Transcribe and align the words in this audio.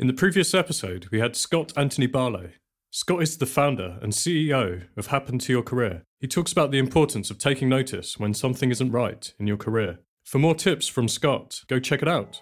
In 0.00 0.06
the 0.06 0.12
previous 0.12 0.54
episode, 0.54 1.08
we 1.10 1.18
had 1.18 1.34
Scott 1.34 1.72
Anthony 1.76 2.06
Barlow. 2.06 2.50
Scott 2.92 3.20
is 3.20 3.36
the 3.36 3.46
founder 3.46 3.98
and 4.00 4.12
CEO 4.12 4.84
of 4.96 5.08
Happen 5.08 5.40
to 5.40 5.52
Your 5.52 5.64
Career. 5.64 6.04
He 6.20 6.28
talks 6.28 6.52
about 6.52 6.70
the 6.70 6.78
importance 6.78 7.32
of 7.32 7.38
taking 7.38 7.68
notice 7.68 8.16
when 8.16 8.32
something 8.32 8.70
isn't 8.70 8.92
right 8.92 9.34
in 9.40 9.48
your 9.48 9.56
career. 9.56 9.98
For 10.24 10.38
more 10.38 10.54
tips 10.54 10.86
from 10.86 11.08
Scott, 11.08 11.62
go 11.66 11.80
check 11.80 12.00
it 12.00 12.06
out. 12.06 12.40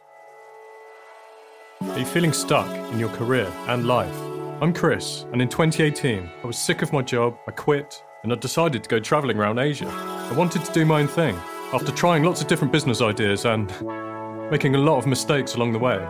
Are 1.80 1.98
you 1.98 2.04
feeling 2.04 2.34
stuck 2.34 2.68
in 2.92 2.98
your 2.98 3.08
career 3.08 3.50
and 3.68 3.86
life? 3.86 4.20
I'm 4.60 4.74
Chris, 4.74 5.24
and 5.32 5.40
in 5.40 5.48
2018, 5.48 6.28
I 6.44 6.46
was 6.46 6.58
sick 6.58 6.82
of 6.82 6.92
my 6.92 7.00
job, 7.00 7.38
I 7.48 7.52
quit, 7.52 8.02
and 8.22 8.34
I 8.34 8.36
decided 8.36 8.82
to 8.82 8.90
go 8.90 9.00
travelling 9.00 9.38
around 9.38 9.60
Asia. 9.60 9.88
I 9.88 10.34
wanted 10.34 10.62
to 10.62 10.72
do 10.74 10.84
my 10.84 11.00
own 11.00 11.08
thing. 11.08 11.34
After 11.72 11.90
trying 11.90 12.22
lots 12.22 12.42
of 12.42 12.48
different 12.48 12.70
business 12.70 13.00
ideas 13.00 13.46
and 13.46 13.70
making 14.50 14.74
a 14.74 14.78
lot 14.78 14.98
of 14.98 15.06
mistakes 15.06 15.54
along 15.54 15.72
the 15.72 15.78
way, 15.78 16.06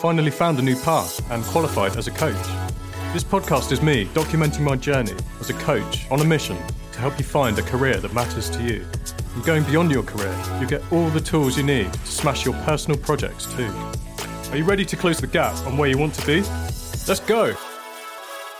finally 0.00 0.30
found 0.30 0.58
a 0.58 0.62
new 0.62 0.76
path 0.76 1.20
and 1.30 1.42
qualified 1.44 1.96
as 1.96 2.06
a 2.06 2.10
coach. 2.10 2.46
This 3.12 3.24
podcast 3.24 3.72
is 3.72 3.80
me 3.80 4.06
documenting 4.06 4.60
my 4.60 4.76
journey 4.76 5.14
as 5.40 5.50
a 5.50 5.54
coach 5.54 6.10
on 6.10 6.20
a 6.20 6.24
mission 6.24 6.58
to 6.92 6.98
help 6.98 7.18
you 7.18 7.24
find 7.24 7.58
a 7.58 7.62
career 7.62 7.96
that 7.98 8.12
matters 8.12 8.50
to 8.50 8.62
you. 8.62 8.84
And 9.34 9.44
going 9.44 9.62
beyond 9.64 9.90
your 9.90 10.02
career, 10.02 10.36
you 10.60 10.66
get 10.66 10.82
all 10.92 11.08
the 11.10 11.20
tools 11.20 11.56
you 11.56 11.62
need 11.62 11.92
to 11.92 12.06
smash 12.06 12.44
your 12.44 12.54
personal 12.64 12.98
projects 12.98 13.46
too. 13.54 13.70
Are 14.50 14.56
you 14.56 14.64
ready 14.64 14.84
to 14.84 14.96
close 14.96 15.18
the 15.18 15.26
gap 15.26 15.56
on 15.66 15.76
where 15.76 15.88
you 15.88 15.98
want 15.98 16.14
to 16.14 16.26
be? 16.26 16.42
Let's 17.08 17.20
go! 17.20 17.54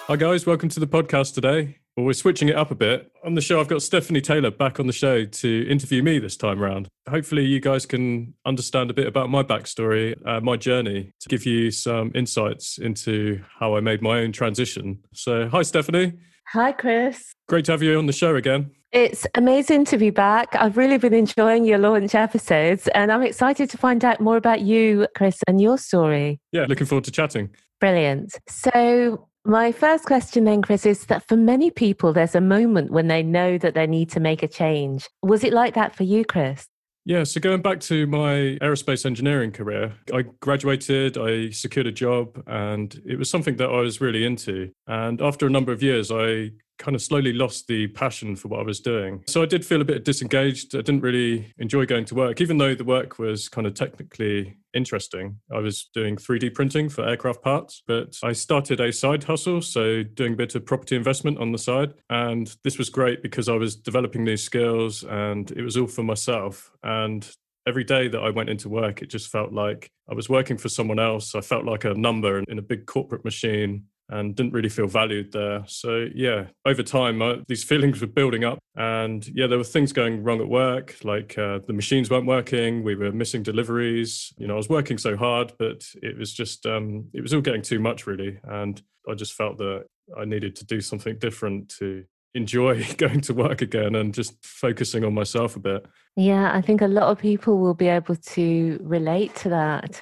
Hi, 0.07 0.17
guys, 0.17 0.47
welcome 0.47 0.69
to 0.71 0.81
the 0.81 0.87
podcast 0.87 1.35
today. 1.35 1.79
Well, 1.97 2.07
we're 2.07 2.13
switching 2.15 2.49
it 2.49 2.57
up 2.57 2.73
a 2.73 2.75
bit. 2.75 3.13
On 3.23 3.35
the 3.35 3.41
show, 3.41 3.61
I've 3.61 3.69
got 3.69 3.81
Stephanie 3.81 4.21
Taylor 4.21 4.51
back 4.51 4.81
on 4.81 4.89
the 4.89 4.93
show 4.93 5.25
to 5.25 5.69
interview 5.69 6.03
me 6.03 6.19
this 6.19 6.37
time 6.37 6.61
around. 6.61 6.89
Hopefully, 7.09 7.45
you 7.45 7.61
guys 7.61 7.87
can 7.87 8.35
understand 8.45 8.91
a 8.91 8.95
bit 8.95 9.07
about 9.07 9.31
my 9.31 9.45
backstory, 9.45 10.17
uh, 10.27 10.41
my 10.41 10.57
journey, 10.57 11.13
to 11.21 11.29
give 11.29 11.47
you 11.47 11.71
some 11.71 12.11
insights 12.13 12.79
into 12.79 13.41
how 13.61 13.77
I 13.77 13.81
made 13.81 14.03
my 14.03 14.19
own 14.19 14.33
transition. 14.33 15.05
So, 15.13 15.49
hi, 15.49 15.63
Stephanie. 15.63 16.15
Hi, 16.49 16.73
Chris. 16.73 17.33
Great 17.49 17.67
to 17.67 17.73
have 17.73 17.83
you 17.83 17.97
on 17.97 18.07
the 18.07 18.13
show 18.13 18.35
again. 18.35 18.73
It's 18.91 19.25
amazing 19.37 19.85
to 19.87 19.97
be 19.97 20.11
back. 20.11 20.49
I've 20.55 20.77
really 20.77 20.99
been 20.99 21.15
enjoying 21.15 21.65
your 21.65 21.79
launch 21.79 22.17
episodes, 22.17 22.89
and 22.89 23.13
I'm 23.13 23.23
excited 23.23 23.71
to 23.71 23.79
find 23.79 24.05
out 24.05 24.21
more 24.21 24.37
about 24.37 24.63
you, 24.63 25.07
Chris, 25.17 25.39
and 25.47 25.61
your 25.61 25.79
story. 25.79 26.41
Yeah, 26.51 26.67
looking 26.69 26.87
forward 26.87 27.05
to 27.05 27.13
chatting. 27.13 27.51
Brilliant. 27.79 28.37
So, 28.49 29.29
my 29.45 29.73
first 29.73 30.05
question 30.05 30.45
then, 30.45 30.63
Chris, 30.63 30.87
is 30.87 31.07
that 31.07 31.27
for 31.29 31.37
many 31.37 31.71
people, 31.71 32.13
there's 32.13 32.35
a 32.35 32.41
moment 32.41 32.91
when 32.91 33.09
they 33.09 33.23
know 33.23 33.59
that 33.59 33.75
they 33.75 33.87
need 33.87 34.11
to 34.11 34.21
make 34.21 34.43
a 34.43 34.49
change. 34.49 35.09
Was 35.23 35.45
it 35.45 35.53
like 35.53 35.75
that 35.75 35.95
for 35.95 36.05
you, 36.05 36.25
Chris? 36.25 36.67
Yeah, 37.07 37.25
so 37.25 37.39
going 37.39 37.61
back 37.61 37.81
to 37.81 38.07
my 38.07 38.57
aerospace 38.63 39.05
engineering 39.05 39.53
career, 39.53 39.93
I 40.15 40.23
graduated, 40.41 41.19
I 41.19 41.51
secured 41.51 41.87
a 41.87 41.93
job, 41.93 42.43
and 42.47 42.99
it 43.05 43.19
was 43.19 43.29
something 43.29 43.57
that 43.57 43.69
I 43.69 43.81
was 43.81 44.01
really 44.01 44.25
into. 44.25 44.71
And 44.87 45.21
after 45.21 45.47
a 45.47 45.51
number 45.51 45.71
of 45.71 45.83
years, 45.83 46.11
I 46.11 46.53
kind 46.79 46.95
of 46.95 47.03
slowly 47.03 47.35
lost 47.35 47.67
the 47.67 47.89
passion 47.89 48.37
for 48.37 48.49
what 48.49 48.61
I 48.61 48.65
was 48.65 48.81
doing. 48.81 49.23
So 49.27 49.43
I 49.43 49.47
did 49.47 49.67
feel 49.67 49.83
a 49.83 49.85
bit 49.85 50.07
disengaged. 50.07 50.75
I 50.75 50.79
didn't 50.81 51.03
really 51.03 51.53
enjoy 51.59 51.85
going 51.85 52.07
to 52.07 52.15
work, 52.15 52.41
even 52.41 52.57
though 52.57 52.75
the 52.75 52.85
work 52.85 53.19
was 53.19 53.51
kind 53.51 53.67
of 53.67 53.75
technically 53.75 54.57
interesting. 54.75 55.39
I 55.53 55.59
was 55.59 55.89
doing 55.95 56.17
3D 56.17 56.55
printing 56.55 56.89
for 56.89 57.07
aircraft 57.07 57.43
parts, 57.43 57.83
but 57.87 58.17
I 58.23 58.33
started 58.33 58.81
a 58.81 58.93
side 58.93 59.25
hustle, 59.25 59.63
so 59.63 60.03
doing 60.03 60.35
a 60.35 60.37
bit 60.37 60.55
of 60.55 60.67
property 60.67 60.97
investment 60.97 61.39
on 61.39 61.53
the 61.53 61.59
side. 61.59 61.95
And 62.11 62.55
this 62.65 62.79
was 62.79 62.91
great 62.91 63.23
because 63.23 63.49
I 63.49 63.55
was 63.55 63.77
developing 63.77 64.25
these 64.25 64.43
skills 64.43 65.05
and 65.05 65.51
it 65.53 65.63
was 65.63 65.77
all 65.77 65.87
for 65.87 66.03
myself. 66.03 66.71
And 66.83 67.29
every 67.67 67.85
day 67.85 68.09
that 68.09 68.21
I 68.21 68.31
went 68.31 68.51
into 68.51 68.69
work, 68.69 69.03
it 69.03 69.11
just 69.11 69.31
felt 69.31 69.53
like 69.53 69.91
I 70.11 70.15
was 70.15 70.29
working 70.29 70.59
for 70.59 70.69
someone 70.69 70.99
else. 70.99 71.35
I 71.35 71.41
felt 71.41 71.65
like 71.65 71.85
a 71.85 71.95
number 71.95 72.43
in 72.49 72.59
a 72.59 72.63
big 72.63 72.87
corporate 72.87 73.25
machine 73.25 73.85
and 74.09 74.35
didn't 74.35 74.53
really 74.53 74.69
feel 74.69 74.87
valued 74.87 75.33
there. 75.33 75.65
So 75.67 76.07
yeah, 76.15 76.47
over 76.67 76.83
time 76.83 77.23
uh, 77.23 77.37
these 77.49 77.65
feelings 77.65 78.01
were 78.01 78.07
building 78.07 78.45
up, 78.45 78.59
and 78.77 79.27
yeah, 79.35 79.47
there 79.47 79.59
were 79.59 79.65
things 79.65 79.93
going 79.93 80.23
wrong 80.23 80.41
at 80.41 80.49
work, 80.49 80.97
like 81.05 81.37
uh, 81.39 81.61
the 81.67 81.73
machines 81.73 82.11
weren't 82.11 82.27
working, 82.27 82.83
we 82.85 82.95
were 82.95 83.13
missing 83.13 83.43
deliveries. 83.43 84.33
You 84.37 84.47
know, 84.47 84.55
I 84.55 84.59
was 84.59 84.69
working 84.69 84.99
so 84.99 85.17
hard, 85.17 85.53
but 85.59 85.85
it 86.03 86.19
was 86.19 86.33
just 86.33 86.67
um, 86.67 87.09
it 87.15 87.23
was 87.23 87.33
all 87.33 87.41
getting 87.41 87.63
too 87.63 87.79
much 87.79 88.07
really, 88.07 88.39
and 88.45 88.81
I 89.09 89.15
just 89.15 89.35
felt 89.35 89.59
that 89.59 89.85
I 90.19 90.25
needed 90.25 90.57
to 90.57 90.67
do 90.67 90.81
something 90.81 91.19
different 91.19 91.71
to 91.79 92.05
enjoy 92.35 92.85
going 92.97 93.21
to 93.23 93.35
work 93.35 93.63
again 93.63 93.95
and 93.95 94.13
just 94.13 94.35
focusing 94.45 95.05
on 95.05 95.15
myself 95.15 95.57
a 95.57 95.61
bit. 95.61 95.87
Yeah, 96.17 96.53
I 96.53 96.61
think 96.61 96.81
a 96.81 96.87
lot 96.87 97.05
of 97.05 97.19
people 97.19 97.59
will 97.59 97.75
be 97.75 97.89
able 97.89 98.17
to 98.17 98.79
relate 98.83 99.35
to 99.37 99.49
that. 99.51 100.01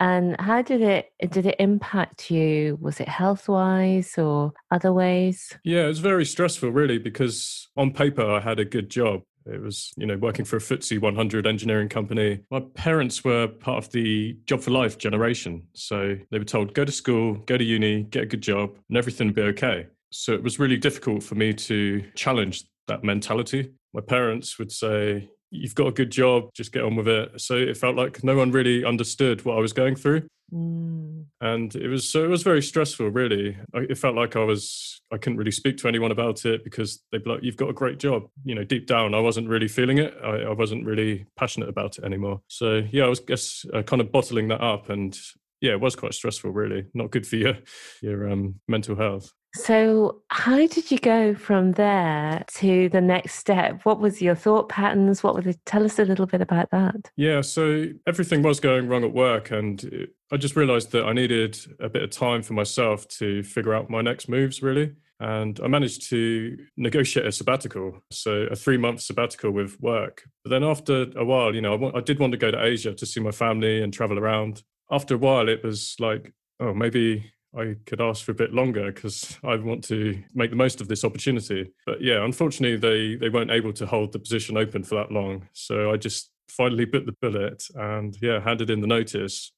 And 0.00 0.40
how 0.40 0.62
did 0.62 0.80
it 0.80 1.10
did 1.30 1.46
it 1.46 1.56
impact 1.58 2.30
you? 2.30 2.78
Was 2.80 3.00
it 3.00 3.08
health 3.08 3.48
wise 3.48 4.16
or 4.16 4.52
other 4.70 4.92
ways? 4.92 5.56
Yeah, 5.64 5.84
it 5.84 5.88
was 5.88 5.98
very 5.98 6.24
stressful 6.24 6.70
really 6.70 6.98
because 6.98 7.68
on 7.76 7.92
paper 7.92 8.24
I 8.24 8.40
had 8.40 8.58
a 8.60 8.64
good 8.64 8.90
job. 8.90 9.22
It 9.46 9.62
was, 9.62 9.92
you 9.96 10.06
know, 10.06 10.16
working 10.18 10.44
for 10.44 10.56
a 10.56 10.60
FTSE 10.60 11.00
100 11.00 11.46
engineering 11.46 11.88
company. 11.88 12.40
My 12.50 12.60
parents 12.74 13.24
were 13.24 13.48
part 13.48 13.82
of 13.82 13.90
the 13.92 14.36
job 14.46 14.60
for 14.60 14.70
life 14.72 14.98
generation. 14.98 15.62
So 15.72 16.16
they 16.30 16.38
were 16.38 16.44
told, 16.44 16.74
go 16.74 16.84
to 16.84 16.92
school, 16.92 17.34
go 17.46 17.56
to 17.56 17.64
uni, 17.64 18.02
get 18.02 18.24
a 18.24 18.26
good 18.26 18.42
job, 18.42 18.76
and 18.88 18.98
everything 18.98 19.28
would 19.28 19.36
be 19.36 19.42
okay. 19.42 19.86
So 20.10 20.32
it 20.32 20.42
was 20.42 20.58
really 20.58 20.76
difficult 20.76 21.22
for 21.22 21.34
me 21.34 21.54
to 21.54 22.04
challenge 22.14 22.64
that 22.88 23.04
mentality. 23.04 23.72
My 23.94 24.02
parents 24.02 24.58
would 24.58 24.70
say, 24.70 25.30
you've 25.50 25.74
got 25.74 25.88
a 25.88 25.92
good 25.92 26.10
job, 26.10 26.50
just 26.54 26.72
get 26.72 26.84
on 26.84 26.96
with 26.96 27.08
it. 27.08 27.40
So 27.40 27.54
it 27.56 27.76
felt 27.76 27.96
like 27.96 28.22
no 28.22 28.36
one 28.36 28.50
really 28.50 28.84
understood 28.84 29.44
what 29.44 29.56
I 29.56 29.60
was 29.60 29.72
going 29.72 29.96
through. 29.96 30.28
Mm. 30.52 31.26
And 31.40 31.74
it 31.74 31.88
was 31.88 32.08
so 32.08 32.24
it 32.24 32.28
was 32.28 32.42
very 32.42 32.62
stressful, 32.62 33.10
really. 33.10 33.56
It 33.74 33.98
felt 33.98 34.16
like 34.16 34.34
I 34.34 34.44
was 34.44 35.00
I 35.12 35.18
couldn't 35.18 35.38
really 35.38 35.50
speak 35.50 35.76
to 35.78 35.88
anyone 35.88 36.10
about 36.10 36.44
it 36.46 36.64
because 36.64 37.02
they'd 37.12 37.22
be 37.22 37.30
like, 37.30 37.42
"You've 37.42 37.56
got 37.56 37.68
a 37.68 37.74
great 37.74 37.98
job." 37.98 38.28
You 38.44 38.54
know, 38.54 38.64
deep 38.64 38.86
down, 38.86 39.14
I 39.14 39.20
wasn't 39.20 39.48
really 39.48 39.68
feeling 39.68 39.98
it. 39.98 40.16
I, 40.24 40.44
I 40.44 40.52
wasn't 40.52 40.86
really 40.86 41.26
passionate 41.36 41.68
about 41.68 41.98
it 41.98 42.04
anymore. 42.04 42.40
So 42.48 42.82
yeah, 42.90 43.04
I 43.04 43.08
was 43.08 43.20
guess 43.20 43.66
uh, 43.74 43.82
kind 43.82 44.00
of 44.00 44.10
bottling 44.10 44.48
that 44.48 44.62
up, 44.62 44.88
and 44.88 45.18
yeah, 45.60 45.72
it 45.72 45.80
was 45.80 45.94
quite 45.96 46.14
stressful. 46.14 46.50
Really, 46.50 46.86
not 46.94 47.10
good 47.10 47.26
for 47.26 47.36
your 47.36 47.58
your 48.02 48.30
um, 48.30 48.56
mental 48.66 48.96
health. 48.96 49.32
So, 49.58 50.22
how 50.28 50.56
did 50.56 50.88
you 50.92 50.98
go 50.98 51.34
from 51.34 51.72
there 51.72 52.44
to 52.54 52.88
the 52.90 53.00
next 53.00 53.34
step? 53.34 53.80
What 53.82 53.98
was 53.98 54.22
your 54.22 54.36
thought 54.36 54.68
patterns? 54.68 55.24
What 55.24 55.34
were 55.34 55.42
the, 55.42 55.54
tell 55.66 55.84
us 55.84 55.98
a 55.98 56.04
little 56.04 56.26
bit 56.26 56.40
about 56.40 56.70
that? 56.70 57.10
Yeah, 57.16 57.40
so 57.40 57.86
everything 58.06 58.42
was 58.42 58.60
going 58.60 58.86
wrong 58.86 59.02
at 59.02 59.12
work, 59.12 59.50
and 59.50 60.06
I 60.30 60.36
just 60.36 60.54
realized 60.54 60.92
that 60.92 61.04
I 61.04 61.12
needed 61.12 61.58
a 61.80 61.88
bit 61.88 62.04
of 62.04 62.10
time 62.10 62.42
for 62.42 62.52
myself 62.52 63.08
to 63.18 63.42
figure 63.42 63.74
out 63.74 63.90
my 63.90 64.00
next 64.00 64.28
moves, 64.28 64.62
really. 64.62 64.94
And 65.18 65.58
I 65.62 65.66
managed 65.66 66.08
to 66.10 66.56
negotiate 66.76 67.26
a 67.26 67.32
sabbatical, 67.32 68.00
so 68.12 68.46
a 68.52 68.54
three 68.54 68.76
month 68.76 69.00
sabbatical 69.00 69.50
with 69.50 69.78
work. 69.80 70.22
But 70.44 70.50
then 70.50 70.62
after 70.62 71.06
a 71.16 71.24
while, 71.24 71.52
you 71.52 71.62
know, 71.62 71.90
I, 71.92 71.98
I 71.98 72.00
did 72.00 72.20
want 72.20 72.30
to 72.30 72.38
go 72.38 72.52
to 72.52 72.64
Asia 72.64 72.94
to 72.94 73.04
see 73.04 73.18
my 73.18 73.32
family 73.32 73.82
and 73.82 73.92
travel 73.92 74.20
around. 74.20 74.62
After 74.88 75.16
a 75.16 75.18
while, 75.18 75.48
it 75.48 75.64
was 75.64 75.96
like, 75.98 76.32
oh, 76.60 76.72
maybe 76.72 77.32
I 77.58 77.76
could 77.86 78.00
ask 78.00 78.24
for 78.24 78.32
a 78.32 78.36
bit 78.36 78.54
longer 78.54 78.92
because 78.92 79.36
I 79.42 79.56
want 79.56 79.82
to 79.84 80.22
make 80.34 80.50
the 80.50 80.56
most 80.56 80.80
of 80.80 80.88
this 80.88 81.04
opportunity. 81.04 81.72
But 81.86 82.00
yeah, 82.00 82.24
unfortunately, 82.24 82.76
they 82.76 83.16
they 83.16 83.28
weren't 83.28 83.50
able 83.50 83.72
to 83.74 83.86
hold 83.86 84.12
the 84.12 84.18
position 84.18 84.56
open 84.56 84.84
for 84.84 84.94
that 84.94 85.10
long. 85.10 85.48
So 85.52 85.92
I 85.92 85.96
just 85.96 86.30
finally 86.48 86.84
bit 86.84 87.06
the 87.06 87.16
bullet 87.20 87.64
and 87.74 88.16
yeah, 88.22 88.40
handed 88.40 88.70
in 88.70 88.80
the 88.80 88.86
notice. 88.86 89.52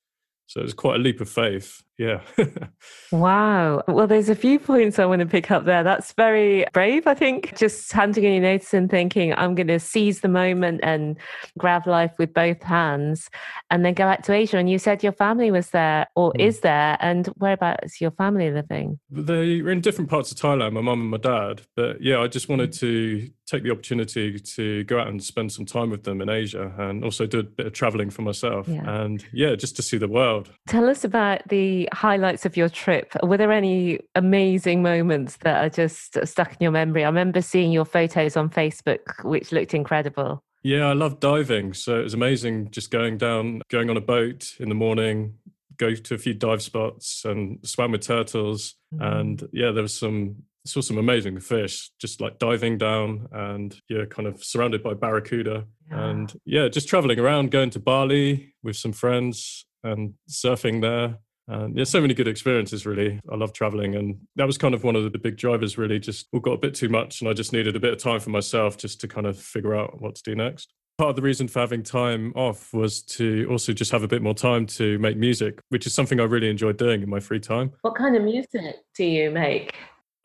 So 0.46 0.60
it 0.60 0.64
was 0.64 0.74
quite 0.74 0.96
a 0.96 1.02
leap 1.02 1.20
of 1.20 1.28
faith. 1.28 1.82
Yeah. 2.00 2.22
wow. 3.12 3.82
Well, 3.86 4.06
there's 4.06 4.30
a 4.30 4.34
few 4.34 4.58
points 4.58 4.98
I 4.98 5.04
want 5.04 5.20
to 5.20 5.26
pick 5.26 5.50
up 5.50 5.66
there. 5.66 5.82
That's 5.82 6.14
very 6.14 6.64
brave, 6.72 7.06
I 7.06 7.12
think. 7.12 7.54
Just 7.58 7.92
handing 7.92 8.24
in 8.24 8.32
your 8.32 8.42
notice 8.42 8.72
and 8.72 8.90
thinking, 8.90 9.34
I'm 9.34 9.54
going 9.54 9.66
to 9.66 9.78
seize 9.78 10.20
the 10.20 10.28
moment 10.28 10.80
and 10.82 11.18
grab 11.58 11.86
life 11.86 12.12
with 12.18 12.32
both 12.32 12.62
hands 12.62 13.28
and 13.68 13.84
then 13.84 13.92
go 13.92 14.04
back 14.04 14.22
to 14.22 14.32
Asia. 14.32 14.56
And 14.56 14.70
you 14.70 14.78
said 14.78 15.02
your 15.02 15.12
family 15.12 15.50
was 15.50 15.70
there 15.70 16.06
or 16.16 16.32
mm. 16.32 16.40
is 16.40 16.60
there. 16.60 16.96
And 17.00 17.26
whereabouts 17.36 18.00
your 18.00 18.12
family 18.12 18.50
living? 18.50 18.98
They 19.10 19.60
were 19.60 19.70
in 19.70 19.82
different 19.82 20.08
parts 20.08 20.32
of 20.32 20.38
Thailand, 20.38 20.72
my 20.72 20.80
mum 20.80 21.02
and 21.02 21.10
my 21.10 21.18
dad. 21.18 21.60
But 21.76 22.00
yeah, 22.00 22.20
I 22.20 22.28
just 22.28 22.48
wanted 22.48 22.72
to 22.78 23.28
take 23.50 23.62
the 23.64 23.70
opportunity 23.70 24.38
to 24.38 24.84
go 24.84 25.00
out 25.00 25.08
and 25.08 25.22
spend 25.22 25.52
some 25.52 25.66
time 25.66 25.90
with 25.90 26.04
them 26.04 26.20
in 26.20 26.28
Asia 26.28 26.72
and 26.78 27.04
also 27.04 27.26
do 27.26 27.40
a 27.40 27.42
bit 27.42 27.66
of 27.66 27.72
traveling 27.72 28.08
for 28.08 28.22
myself. 28.22 28.68
Yeah. 28.68 29.02
And 29.02 29.24
yeah, 29.32 29.56
just 29.56 29.76
to 29.76 29.82
see 29.82 29.98
the 29.98 30.08
world. 30.08 30.50
Tell 30.68 30.88
us 30.88 31.04
about 31.04 31.46
the 31.48 31.88
highlights 31.92 32.46
of 32.46 32.56
your 32.56 32.68
trip. 32.68 33.12
Were 33.22 33.36
there 33.36 33.52
any 33.52 34.00
amazing 34.14 34.82
moments 34.82 35.38
that 35.38 35.64
are 35.64 35.68
just 35.68 36.18
stuck 36.26 36.52
in 36.52 36.58
your 36.60 36.72
memory? 36.72 37.04
I 37.04 37.08
remember 37.08 37.42
seeing 37.42 37.72
your 37.72 37.84
photos 37.84 38.36
on 38.36 38.50
Facebook, 38.50 39.00
which 39.24 39.52
looked 39.52 39.74
incredible. 39.74 40.42
Yeah, 40.62 40.86
I 40.86 40.92
love 40.92 41.20
diving. 41.20 41.72
So 41.72 42.00
it 42.00 42.04
was 42.04 42.14
amazing 42.14 42.70
just 42.70 42.90
going 42.90 43.18
down, 43.18 43.62
going 43.70 43.88
on 43.90 43.96
a 43.96 44.02
boat 44.02 44.56
in 44.58 44.68
the 44.68 44.74
morning, 44.74 45.34
go 45.78 45.94
to 45.94 46.14
a 46.14 46.18
few 46.18 46.34
dive 46.34 46.62
spots 46.62 47.24
and 47.24 47.58
swam 47.62 47.92
with 47.92 48.02
turtles. 48.02 48.74
Mm. 48.94 49.20
And 49.20 49.48
yeah, 49.52 49.70
there 49.70 49.82
was 49.82 49.94
some 49.94 50.44
saw 50.66 50.80
some 50.80 50.98
amazing 50.98 51.40
fish 51.40 51.90
just 51.98 52.20
like 52.20 52.38
diving 52.38 52.76
down 52.76 53.26
and 53.32 53.80
you're 53.88 54.06
kind 54.06 54.28
of 54.28 54.44
surrounded 54.44 54.82
by 54.82 54.92
barracuda 54.92 55.64
yeah. 55.90 56.08
and 56.08 56.34
yeah 56.44 56.68
just 56.68 56.86
traveling 56.86 57.18
around 57.18 57.50
going 57.50 57.70
to 57.70 57.80
bali 57.80 58.52
with 58.62 58.76
some 58.76 58.92
friends 58.92 59.64
and 59.82 60.12
surfing 60.28 60.82
there 60.82 61.16
And 61.50 61.76
there's 61.76 61.90
so 61.90 62.00
many 62.00 62.14
good 62.14 62.28
experiences, 62.28 62.86
really. 62.86 63.20
I 63.30 63.34
love 63.34 63.52
traveling. 63.52 63.96
And 63.96 64.18
that 64.36 64.46
was 64.46 64.56
kind 64.56 64.72
of 64.72 64.84
one 64.84 64.94
of 64.94 65.10
the 65.10 65.18
big 65.18 65.36
drivers, 65.36 65.76
really. 65.76 65.98
Just 65.98 66.28
all 66.32 66.38
got 66.38 66.52
a 66.52 66.58
bit 66.58 66.74
too 66.74 66.88
much. 66.88 67.20
And 67.20 67.28
I 67.28 67.32
just 67.32 67.52
needed 67.52 67.74
a 67.74 67.80
bit 67.80 67.92
of 67.92 67.98
time 67.98 68.20
for 68.20 68.30
myself 68.30 68.78
just 68.78 69.00
to 69.00 69.08
kind 69.08 69.26
of 69.26 69.36
figure 69.36 69.74
out 69.74 70.00
what 70.00 70.14
to 70.14 70.22
do 70.22 70.36
next. 70.36 70.72
Part 70.96 71.10
of 71.10 71.16
the 71.16 71.22
reason 71.22 71.48
for 71.48 71.58
having 71.58 71.82
time 71.82 72.32
off 72.36 72.72
was 72.72 73.02
to 73.02 73.48
also 73.50 73.72
just 73.72 73.90
have 73.90 74.04
a 74.04 74.08
bit 74.08 74.22
more 74.22 74.34
time 74.34 74.64
to 74.66 74.96
make 75.00 75.16
music, 75.16 75.60
which 75.70 75.86
is 75.86 75.94
something 75.94 76.20
I 76.20 76.24
really 76.24 76.48
enjoy 76.48 76.72
doing 76.72 77.02
in 77.02 77.10
my 77.10 77.18
free 77.18 77.40
time. 77.40 77.72
What 77.82 77.96
kind 77.96 78.14
of 78.14 78.22
music 78.22 78.76
do 78.94 79.04
you 79.04 79.32
make? 79.32 79.74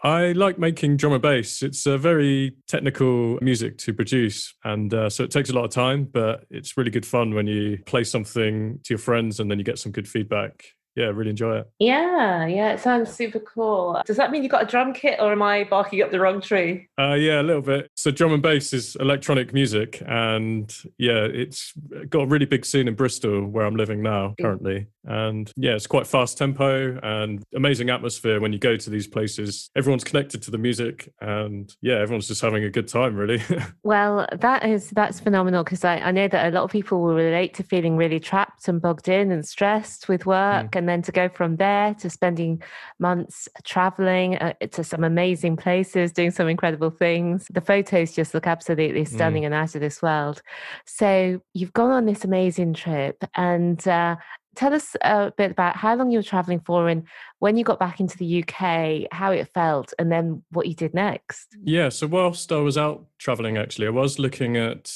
I 0.04 0.34
like 0.34 0.60
making 0.60 0.98
drum 0.98 1.14
and 1.14 1.22
bass. 1.22 1.64
It's 1.64 1.88
a 1.88 1.98
very 1.98 2.56
technical 2.68 3.40
music 3.42 3.80
to 3.80 3.94
produce. 3.94 4.54
And 4.64 4.94
uh, 4.94 5.10
so 5.10 5.24
it 5.24 5.32
takes 5.32 5.50
a 5.50 5.54
lot 5.54 5.66
of 5.66 5.72
time, 5.72 6.04
but 6.04 6.46
it's 6.52 6.78
really 6.78 6.92
good 6.92 7.06
fun 7.06 7.34
when 7.34 7.48
you 7.48 7.80
play 7.88 8.04
something 8.04 8.80
to 8.84 8.94
your 8.94 9.00
friends 9.00 9.40
and 9.40 9.50
then 9.50 9.58
you 9.58 9.64
get 9.64 9.80
some 9.80 9.92
good 9.92 10.08
feedback 10.08 10.66
yeah, 10.96 11.06
really 11.06 11.30
enjoy 11.30 11.58
it. 11.58 11.70
Yeah, 11.80 12.46
yeah, 12.46 12.74
it 12.74 12.80
sounds 12.80 13.12
super 13.12 13.40
cool. 13.40 14.02
Does 14.06 14.18
that 14.18 14.32
mean 14.32 14.44
you 14.44 14.50
got 14.50 14.64
a 14.64 14.66
drum 14.66 14.94
kit 14.94 15.20
or 15.20 15.32
am 15.32 15.42
I 15.42 15.66
barking 15.66 16.02
up 16.02 16.12
the 16.12 16.20
wrong 16.20 16.42
tree? 16.42 16.88
Uh, 16.98 17.14
yeah, 17.14 17.42
a 17.42 17.44
little 17.44 17.62
bit. 17.62 17.92
So, 17.96 18.12
drum 18.12 18.34
and 18.34 18.42
bass 18.42 18.74
is 18.74 18.96
electronic 18.96 19.54
music. 19.54 20.02
And 20.08 20.74
yeah, 20.98 21.26
it's 21.26 21.74
got 22.10 22.22
a 22.22 22.28
really 22.28 22.46
big 22.46 22.66
scene 22.66 22.88
in 22.88 22.96
Bristol 22.96 23.46
where 23.46 23.66
I'm 23.66 23.76
living 23.76 24.02
now 24.02 24.36
currently. 24.40 24.88
And 25.08 25.52
yeah, 25.56 25.76
it's 25.76 25.88
quite 25.88 26.08
fast 26.08 26.38
tempo 26.38 27.00
and 27.04 27.44
amazing 27.54 27.90
atmosphere 27.90 28.40
when 28.40 28.54
you 28.54 28.60
go 28.60 28.76
to 28.76 28.90
these 28.90 29.08
places. 29.08 29.70
Everyone's 29.76 30.04
connected 30.04 30.42
to 30.44 30.52
the 30.52 30.58
music 30.58 31.14
and 31.22 31.74
yeah, 31.82 31.96
everyone's 31.96 32.28
just 32.28 32.42
having 32.42 32.64
a 32.64 32.70
good 32.70 32.88
time, 32.88 33.16
really. 33.16 33.42
well, 33.84 34.26
that 34.32 34.66
is, 34.66 34.90
that's 34.92 35.20
phenomenal 35.20 35.64
because 35.64 35.84
I, 35.84 35.98
I 35.98 36.12
know 36.12 36.28
that 36.28 36.48
a 36.48 36.56
lot 36.56 36.64
of 36.64 36.72
people 36.72 37.02
will 37.02 37.14
relate 37.14 37.54
to 37.56 37.64
feeling 37.64 37.98
really 37.98 38.20
trapped 38.20 38.68
and 38.68 38.82
bogged 38.82 39.08
in 39.08 39.32
and 39.32 39.46
stressed 39.46 40.08
with 40.10 40.26
work. 40.26 40.72
Mm. 40.72 40.78
And 40.78 40.85
then 40.88 41.02
to 41.04 41.12
go 41.12 41.30
from 41.30 41.58
there 41.58 41.94
to 41.96 42.10
spending 42.10 42.62
months 43.00 43.48
traveling 43.64 44.38
uh, 44.38 44.54
to 44.72 44.84
some 44.84 45.04
amazing 45.04 45.58
places, 45.58 46.12
doing 46.12 46.32
some 46.32 46.48
incredible 46.48 46.90
things. 46.90 47.48
The 47.52 47.62
photos 47.62 48.14
just 48.14 48.34
look 48.34 48.48
absolutely 48.48 49.04
mm. 49.04 49.08
stunning 49.08 49.44
mm. 49.44 49.48
and 49.48 49.56
out 49.56 49.76
of 49.76 49.82
this 49.82 50.02
world. 50.02 50.42
So 50.86 51.42
you've 51.54 51.74
gone 51.74 51.92
on 51.92 52.06
this 52.06 52.24
amazing 52.24 52.74
trip 52.74 53.24
and, 53.36 53.86
uh, 53.88 54.18
tell 54.56 54.74
us 54.74 54.96
a 55.02 55.34
bit 55.36 55.52
about 55.52 55.76
how 55.76 55.96
long 55.96 56.10
you 56.10 56.18
were 56.18 56.24
traveling 56.24 56.62
for 56.62 56.88
and 56.88 57.04
when 57.40 57.58
you 57.58 57.64
got 57.64 57.78
back 57.78 58.00
into 58.00 58.18
the 58.18 58.42
UK, 58.42 59.08
how 59.12 59.32
it 59.32 59.50
felt, 59.54 59.94
and 60.00 60.12
then 60.12 60.44
what 60.52 60.68
you 60.68 60.74
did 60.74 60.94
next. 60.94 61.56
Yeah, 61.62 61.90
so 61.90 62.08
whilst 62.08 62.52
I 62.52 62.58
was 62.58 62.78
out 62.78 63.06
traveling, 63.20 63.58
actually, 63.58 63.88
I 63.88 63.92
was 63.92 64.18
looking 64.18 64.56
at 64.58 64.90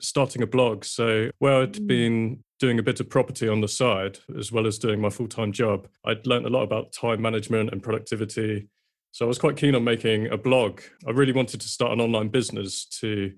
starting 0.00 0.42
a 0.42 0.46
blog. 0.46 0.84
So 0.84 1.30
where 1.38 1.62
I'd 1.62 1.74
mm. 1.74 1.86
been 1.86 2.44
doing 2.58 2.78
a 2.78 2.82
bit 2.82 3.00
of 3.00 3.08
property 3.08 3.48
on 3.48 3.60
the 3.60 3.68
side, 3.68 4.18
as 4.38 4.50
well 4.50 4.66
as 4.66 4.78
doing 4.78 5.00
my 5.00 5.10
full 5.10 5.28
time 5.28 5.52
job, 5.52 5.88
I'd 6.04 6.26
learned 6.26 6.46
a 6.46 6.50
lot 6.50 6.62
about 6.62 6.92
time 6.92 7.22
management 7.22 7.70
and 7.70 7.82
productivity. 7.82 8.68
So 9.12 9.24
I 9.24 9.28
was 9.28 9.38
quite 9.38 9.56
keen 9.56 9.74
on 9.74 9.84
making 9.84 10.28
a 10.28 10.36
blog. 10.36 10.80
I 11.06 11.10
really 11.10 11.32
wanted 11.32 11.60
to 11.60 11.68
start 11.68 11.92
an 11.92 12.00
online 12.00 12.28
business 12.28 12.84
to 13.00 13.32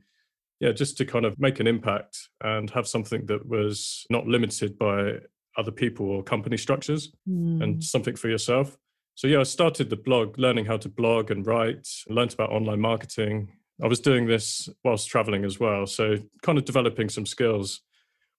yeah, 0.60 0.72
just 0.72 0.98
to 0.98 1.06
kind 1.06 1.24
of 1.24 1.40
make 1.40 1.58
an 1.58 1.66
impact 1.66 2.28
and 2.42 2.68
have 2.70 2.86
something 2.86 3.24
that 3.26 3.46
was 3.48 4.06
not 4.10 4.26
limited 4.26 4.78
by 4.78 5.14
other 5.56 5.70
people 5.70 6.06
or 6.06 6.22
company 6.22 6.58
structures 6.58 7.10
mm. 7.28 7.62
and 7.62 7.82
something 7.82 8.14
for 8.14 8.28
yourself. 8.28 8.76
So 9.14 9.26
yeah, 9.26 9.40
I 9.40 9.44
started 9.44 9.90
the 9.90 9.96
blog, 9.96 10.38
learning 10.38 10.66
how 10.66 10.76
to 10.78 10.88
blog 10.88 11.30
and 11.30 11.46
write, 11.46 11.88
learned 12.08 12.34
about 12.34 12.50
online 12.50 12.80
marketing. 12.80 13.52
I 13.82 13.86
was 13.86 14.00
doing 14.00 14.26
this 14.26 14.68
whilst 14.84 15.08
traveling 15.08 15.44
as 15.44 15.58
well, 15.58 15.86
so 15.86 16.18
kind 16.42 16.58
of 16.58 16.66
developing 16.66 17.08
some 17.08 17.26
skills 17.26 17.80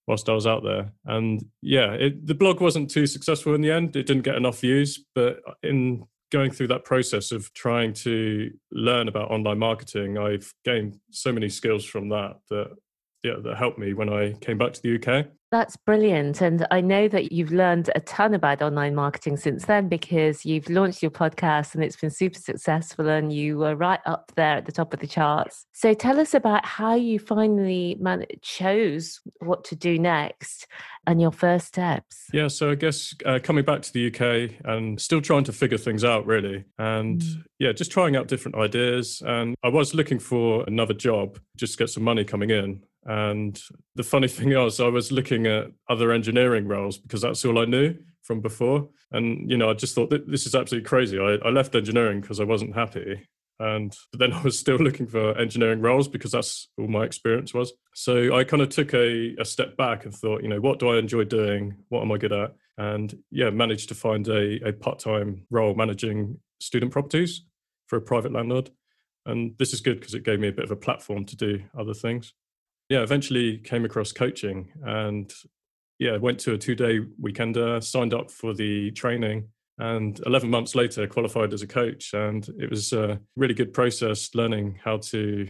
whilst 0.06 0.28
I 0.28 0.32
was 0.32 0.46
out 0.46 0.64
there. 0.64 0.92
And 1.04 1.44
yeah, 1.60 1.92
it, 1.92 2.26
the 2.26 2.34
blog 2.34 2.60
wasn't 2.60 2.90
too 2.90 3.06
successful 3.06 3.54
in 3.54 3.60
the 3.60 3.70
end. 3.70 3.94
It 3.96 4.06
didn't 4.06 4.22
get 4.22 4.36
enough 4.36 4.60
views, 4.60 5.04
but 5.14 5.40
in 5.62 6.04
going 6.30 6.50
through 6.50 6.68
that 6.68 6.84
process 6.84 7.30
of 7.30 7.52
trying 7.52 7.92
to 7.92 8.50
learn 8.72 9.06
about 9.06 9.30
online 9.30 9.58
marketing, 9.58 10.18
I've 10.18 10.52
gained 10.64 10.98
so 11.10 11.32
many 11.32 11.48
skills 11.48 11.84
from 11.84 12.08
that 12.08 12.36
that 12.50 12.70
yeah, 13.22 13.34
that 13.42 13.56
helped 13.56 13.78
me 13.78 13.94
when 13.94 14.08
I 14.08 14.32
came 14.34 14.58
back 14.58 14.72
to 14.72 14.82
the 14.82 14.96
UK. 14.96 15.26
That's 15.52 15.76
brilliant. 15.76 16.40
And 16.40 16.66
I 16.70 16.80
know 16.80 17.08
that 17.08 17.30
you've 17.30 17.52
learned 17.52 17.90
a 17.94 18.00
ton 18.00 18.32
about 18.32 18.62
online 18.62 18.94
marketing 18.94 19.36
since 19.36 19.66
then 19.66 19.86
because 19.86 20.46
you've 20.46 20.68
launched 20.70 21.02
your 21.02 21.10
podcast 21.10 21.74
and 21.74 21.84
it's 21.84 21.94
been 21.94 22.08
super 22.08 22.38
successful 22.38 23.06
and 23.06 23.30
you 23.30 23.58
were 23.58 23.76
right 23.76 24.00
up 24.06 24.32
there 24.34 24.56
at 24.56 24.64
the 24.64 24.72
top 24.72 24.94
of 24.94 25.00
the 25.00 25.06
charts. 25.06 25.66
So 25.72 25.92
tell 25.92 26.18
us 26.18 26.32
about 26.32 26.64
how 26.64 26.94
you 26.94 27.18
finally 27.18 27.98
man- 28.00 28.24
chose 28.40 29.20
what 29.40 29.62
to 29.64 29.76
do 29.76 29.98
next 29.98 30.66
and 31.06 31.20
your 31.20 31.32
first 31.32 31.66
steps. 31.66 32.28
Yeah, 32.32 32.48
so 32.48 32.70
I 32.70 32.74
guess 32.74 33.14
uh, 33.26 33.38
coming 33.42 33.66
back 33.66 33.82
to 33.82 33.92
the 33.92 34.06
UK 34.06 34.54
and 34.64 34.98
still 34.98 35.20
trying 35.20 35.44
to 35.44 35.52
figure 35.52 35.76
things 35.76 36.02
out 36.02 36.24
really. 36.24 36.64
And 36.78 37.20
mm. 37.20 37.44
yeah, 37.58 37.72
just 37.72 37.92
trying 37.92 38.16
out 38.16 38.26
different 38.26 38.56
ideas. 38.56 39.22
And 39.26 39.54
I 39.62 39.68
was 39.68 39.94
looking 39.94 40.18
for 40.18 40.64
another 40.66 40.94
job 40.94 41.38
just 41.56 41.74
to 41.74 41.84
get 41.84 41.90
some 41.90 42.04
money 42.04 42.24
coming 42.24 42.48
in. 42.48 42.82
And 43.04 43.60
the 43.94 44.02
funny 44.02 44.28
thing 44.36 44.54
was, 44.54 44.80
I 44.80 44.88
was 44.88 45.12
looking 45.12 45.46
at 45.46 45.70
other 45.88 46.12
engineering 46.12 46.66
roles 46.66 46.98
because 46.98 47.22
that's 47.22 47.44
all 47.44 47.58
I 47.58 47.64
knew 47.64 47.96
from 48.22 48.40
before. 48.40 48.88
And, 49.10 49.50
you 49.50 49.56
know, 49.56 49.70
I 49.70 49.74
just 49.74 49.94
thought 49.94 50.10
that 50.10 50.30
this 50.30 50.46
is 50.46 50.54
absolutely 50.54 50.88
crazy. 50.88 51.18
I, 51.18 51.38
I 51.46 51.50
left 51.50 51.74
engineering 51.74 52.20
because 52.20 52.40
I 52.40 52.44
wasn't 52.44 52.74
happy. 52.74 53.28
And 53.58 53.94
then 54.12 54.32
I 54.32 54.42
was 54.42 54.58
still 54.58 54.76
looking 54.76 55.06
for 55.06 55.36
engineering 55.36 55.80
roles 55.80 56.08
because 56.08 56.32
that's 56.32 56.68
all 56.78 56.88
my 56.88 57.04
experience 57.04 57.52
was. 57.52 57.72
So 57.94 58.36
I 58.36 58.44
kind 58.44 58.62
of 58.62 58.68
took 58.68 58.94
a, 58.94 59.34
a 59.38 59.44
step 59.44 59.76
back 59.76 60.04
and 60.04 60.14
thought, 60.14 60.42
you 60.42 60.48
know, 60.48 60.60
what 60.60 60.78
do 60.78 60.90
I 60.90 60.98
enjoy 60.98 61.24
doing? 61.24 61.76
What 61.88 62.02
am 62.02 62.12
I 62.12 62.18
good 62.18 62.32
at? 62.32 62.54
And 62.78 63.14
yeah, 63.30 63.50
managed 63.50 63.88
to 63.90 63.94
find 63.94 64.26
a, 64.28 64.68
a 64.68 64.72
part 64.72 64.98
time 64.98 65.46
role 65.50 65.74
managing 65.74 66.38
student 66.60 66.92
properties 66.92 67.42
for 67.86 67.96
a 67.96 68.00
private 68.00 68.32
landlord. 68.32 68.70
And 69.26 69.56
this 69.58 69.72
is 69.72 69.80
good 69.80 70.00
because 70.00 70.14
it 70.14 70.24
gave 70.24 70.40
me 70.40 70.48
a 70.48 70.52
bit 70.52 70.64
of 70.64 70.70
a 70.70 70.76
platform 70.76 71.24
to 71.26 71.36
do 71.36 71.62
other 71.78 71.94
things 71.94 72.32
yeah, 72.92 73.00
eventually 73.00 73.56
came 73.56 73.86
across 73.86 74.12
coaching 74.12 74.70
and 74.84 75.32
yeah, 75.98 76.18
went 76.18 76.38
to 76.40 76.52
a 76.52 76.58
two 76.58 76.74
day 76.74 77.00
weekender, 77.22 77.82
signed 77.82 78.12
up 78.12 78.30
for 78.30 78.52
the 78.52 78.90
training, 78.90 79.48
and 79.78 80.20
11 80.26 80.50
months 80.50 80.74
later 80.74 81.06
qualified 81.06 81.54
as 81.54 81.62
a 81.62 81.66
coach. 81.66 82.12
And 82.12 82.46
it 82.58 82.68
was 82.68 82.92
a 82.92 83.18
really 83.34 83.54
good 83.54 83.72
process 83.72 84.34
learning 84.34 84.78
how 84.84 84.98
to 84.98 85.48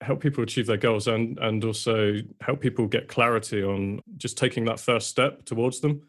help 0.00 0.20
people 0.20 0.42
achieve 0.42 0.66
their 0.66 0.78
goals 0.78 1.06
and, 1.06 1.38
and 1.38 1.64
also 1.64 2.16
help 2.40 2.60
people 2.60 2.88
get 2.88 3.06
clarity 3.06 3.62
on 3.62 4.00
just 4.16 4.36
taking 4.36 4.64
that 4.64 4.80
first 4.80 5.06
step 5.06 5.44
towards 5.44 5.78
them. 5.78 6.02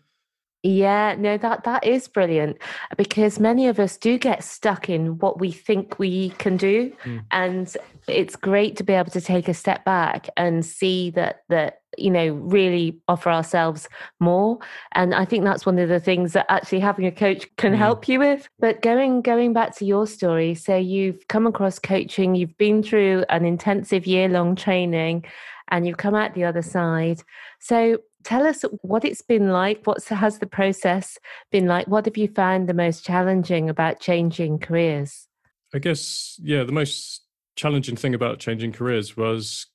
Yeah, 0.64 1.16
no, 1.18 1.40
that 1.40 1.64
that 1.64 1.84
is 1.84 2.08
brilliant 2.08 2.58
because 2.96 3.40
many 3.40 3.68
of 3.68 3.80
us 3.80 3.98
do 3.98 4.20
get 4.20 4.44
stuck 4.44 4.90
in 4.90 5.18
what 5.18 5.40
we 5.40 5.52
think 5.52 5.98
we 5.98 6.30
can 6.32 6.56
do, 6.56 6.94
mm. 7.04 7.24
and 7.32 7.76
it's 8.08 8.36
great 8.36 8.76
to 8.76 8.84
be 8.84 8.94
able 8.94 9.10
to 9.12 9.22
take 9.22 9.48
a 9.48 9.56
step 9.56 9.84
back 9.86 10.30
and 10.38 10.64
see 10.64 11.10
that 11.12 11.42
that 11.50 11.80
you 11.98 12.12
know 12.12 12.34
really 12.34 13.02
offer 13.08 13.32
ourselves 13.32 13.90
more. 14.20 14.60
And 14.92 15.16
I 15.16 15.26
think 15.26 15.46
that's 15.46 15.66
one 15.66 15.80
of 15.80 15.90
the 15.90 16.00
things 16.00 16.34
that 16.34 16.46
actually 16.48 16.82
having 16.82 17.08
a 17.08 17.12
coach 17.12 17.48
can 17.58 17.74
mm. 17.74 17.78
help 17.78 18.08
you 18.08 18.20
with. 18.20 18.48
But 18.60 18.84
going 18.84 19.24
going 19.24 19.54
back 19.54 19.76
to 19.78 19.86
your 19.86 20.06
story, 20.06 20.54
so 20.54 20.76
you've 20.76 21.28
come 21.28 21.48
across 21.48 21.80
coaching, 21.80 22.36
you've 22.36 22.58
been 22.60 22.84
through 22.84 23.26
an 23.30 23.46
intensive 23.46 24.06
year 24.06 24.30
long 24.30 24.56
training, 24.56 25.26
and 25.70 25.88
you've 25.88 25.98
come 25.98 26.14
out 26.14 26.36
the 26.36 26.44
other 26.44 26.62
side. 26.62 27.24
So 27.60 27.98
tell 28.24 28.46
us 28.46 28.64
what 28.82 29.06
it's 29.06 29.22
been 29.22 29.50
like. 29.50 29.86
What 29.86 30.04
has 30.06 30.40
the 30.40 30.48
process 30.48 31.18
been 31.52 31.68
like? 31.68 31.88
What 31.88 32.06
have 32.06 32.18
you 32.18 32.28
found 32.28 32.68
the 32.68 32.74
most 32.74 33.06
challenging 33.06 33.70
about 33.70 34.00
changing 34.00 34.60
careers? 34.60 35.28
I 35.74 35.80
guess, 35.80 36.40
yeah, 36.42 36.64
the 36.64 36.72
most 36.72 37.24
challenging 37.56 37.96
thing 37.96 38.14
about 38.14 38.40
changing 38.40 38.74
careers 38.74 39.16
was 39.16 39.68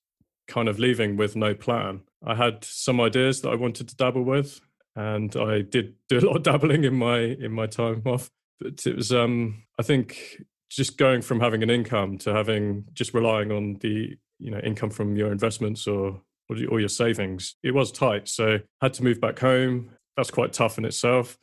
kind 0.48 0.68
of 0.68 0.78
leaving 0.78 1.16
with 1.16 1.36
no 1.36 1.54
plan. 1.54 2.00
I 2.24 2.34
had 2.34 2.64
some 2.64 3.00
ideas 3.00 3.42
that 3.42 3.50
I 3.50 3.56
wanted 3.56 3.88
to 3.88 3.96
dabble 3.96 4.22
with, 4.22 4.60
and 4.94 5.34
I 5.36 5.62
did 5.62 5.94
do 6.08 6.18
a 6.18 6.20
lot 6.20 6.36
of 6.36 6.42
dabbling 6.42 6.84
in 6.84 6.94
my 6.94 7.18
in 7.18 7.52
my 7.52 7.66
time 7.66 8.02
off. 8.06 8.30
But 8.60 8.86
it 8.86 8.96
was, 8.96 9.12
um, 9.12 9.64
I 9.78 9.82
think, 9.82 10.42
just 10.70 10.98
going 10.98 11.22
from 11.22 11.40
having 11.40 11.62
an 11.62 11.70
income 11.70 12.18
to 12.18 12.32
having 12.32 12.84
just 12.94 13.14
relying 13.14 13.52
on 13.52 13.74
the 13.80 14.16
you 14.38 14.50
know 14.50 14.58
income 14.60 14.90
from 14.90 15.16
your 15.16 15.32
investments 15.32 15.86
or 15.86 16.22
or 16.48 16.80
your 16.80 16.88
savings. 16.88 17.56
It 17.62 17.72
was 17.72 17.90
tight, 17.92 18.28
so 18.28 18.54
I 18.54 18.84
had 18.84 18.94
to 18.94 19.04
move 19.04 19.20
back 19.20 19.38
home. 19.38 19.90
That's 20.16 20.30
quite 20.30 20.52
tough 20.52 20.78
in 20.78 20.84
itself. 20.84 21.36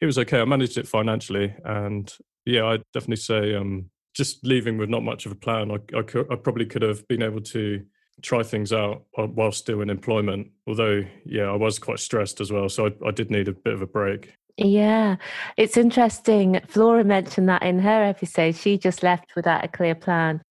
It 0.00 0.06
was 0.06 0.18
okay. 0.18 0.40
I 0.40 0.44
managed 0.44 0.78
it 0.78 0.86
financially, 0.86 1.54
and 1.64 2.12
yeah, 2.46 2.66
I'd 2.66 2.82
definitely 2.92 3.16
say 3.16 3.54
um, 3.54 3.90
just 4.14 4.44
leaving 4.44 4.78
with 4.78 4.88
not 4.88 5.02
much 5.02 5.26
of 5.26 5.32
a 5.32 5.36
plan. 5.36 5.70
I, 5.70 5.96
I, 5.96 6.02
could, 6.02 6.30
I 6.30 6.36
probably 6.36 6.66
could 6.66 6.82
have 6.82 7.06
been 7.08 7.22
able 7.22 7.40
to 7.40 7.84
try 8.22 8.42
things 8.42 8.72
out 8.72 9.04
while 9.12 9.52
still 9.52 9.80
in 9.80 9.90
employment. 9.90 10.48
Although, 10.66 11.04
yeah, 11.24 11.44
I 11.44 11.56
was 11.56 11.78
quite 11.78 11.98
stressed 11.98 12.40
as 12.40 12.50
well, 12.50 12.68
so 12.68 12.86
I, 12.86 13.08
I 13.08 13.10
did 13.10 13.30
need 13.30 13.48
a 13.48 13.52
bit 13.52 13.74
of 13.74 13.82
a 13.82 13.86
break. 13.86 14.34
Yeah, 14.56 15.16
it's 15.56 15.76
interesting. 15.76 16.60
Flora 16.66 17.04
mentioned 17.04 17.48
that 17.48 17.62
in 17.62 17.78
her 17.78 18.02
episode. 18.02 18.56
She 18.56 18.76
just 18.76 19.04
left 19.04 19.36
without 19.36 19.64
a 19.64 19.68
clear 19.68 19.94
plan 19.94 20.42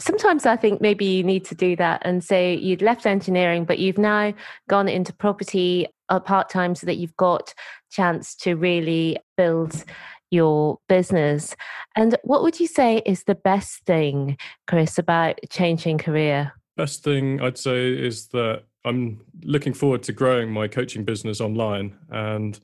sometimes 0.00 0.46
I 0.46 0.56
think 0.56 0.80
maybe 0.80 1.04
you 1.04 1.22
need 1.22 1.44
to 1.46 1.54
do 1.54 1.76
that 1.76 2.02
and 2.04 2.24
say 2.24 2.56
you'd 2.56 2.82
left 2.82 3.06
engineering, 3.06 3.64
but 3.64 3.78
you've 3.78 3.98
now 3.98 4.34
gone 4.68 4.88
into 4.88 5.12
property. 5.12 5.86
uh, 6.10 6.20
part 6.20 6.48
time 6.48 6.74
so 6.74 6.86
that 6.86 6.96
you've 6.96 7.16
got 7.16 7.54
chance 7.90 8.34
to 8.34 8.54
really 8.54 9.16
build 9.36 9.84
your 10.30 10.78
business. 10.88 11.56
And 11.96 12.16
what 12.22 12.42
would 12.42 12.60
you 12.60 12.66
say 12.66 13.02
is 13.06 13.24
the 13.24 13.34
best 13.34 13.84
thing, 13.84 14.36
Chris, 14.66 14.98
about 14.98 15.38
changing 15.50 15.98
career? 15.98 16.52
Best 16.76 17.02
thing 17.02 17.40
I'd 17.40 17.58
say 17.58 17.92
is 17.92 18.28
that 18.28 18.64
I'm 18.84 19.24
looking 19.42 19.72
forward 19.72 20.02
to 20.04 20.12
growing 20.12 20.52
my 20.52 20.68
coaching 20.68 21.04
business 21.04 21.40
online 21.40 21.96
and 22.10 22.58